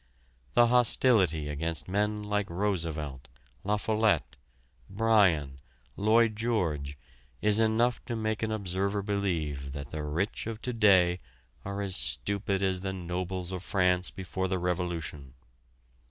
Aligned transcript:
The 0.55 0.65
hostility 0.65 1.47
against 1.47 1.87
men 1.87 2.23
like 2.23 2.49
Roosevelt, 2.49 3.27
La 3.63 3.77
Follette, 3.77 4.35
Bryan, 4.89 5.59
Lloyd 5.95 6.35
George 6.35 6.97
is 7.39 7.59
enough 7.59 8.03
to 8.05 8.15
make 8.15 8.41
an 8.41 8.51
observer 8.51 9.03
believe 9.03 9.73
that 9.73 9.91
the 9.91 10.01
rich 10.01 10.47
of 10.47 10.59
to 10.63 10.73
day 10.73 11.19
are 11.63 11.83
as 11.83 11.95
stupid 11.95 12.63
as 12.63 12.79
the 12.79 12.93
nobles 12.93 13.51
of 13.51 13.61
France 13.61 14.09
before 14.09 14.47
the 14.47 14.57
Revolution. 14.57 15.35